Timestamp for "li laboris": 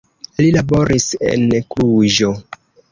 0.43-1.07